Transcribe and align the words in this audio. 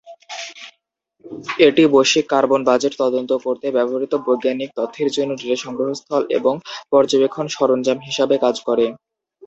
এটি 1.67 1.83
বৈশ্বিক 1.93 2.25
carbon 2.33 2.61
budget 2.69 2.93
তদন্ত 3.01 3.31
করতে 3.45 3.67
ব্যবহৃত 3.75 4.13
বৈজ্ঞানিক 4.25 4.69
তথ্যের 4.77 5.09
জন্য 5.15 5.31
ডেটা 5.39 5.57
সংগ্রহস্থল 5.65 6.23
এবং 6.37 6.53
পর্যবেক্ষণ 6.91 7.45
সরঞ্জাম 7.55 7.97
হিসাবে 8.07 8.35
কাজ 8.43 8.55
করে। 8.67 8.85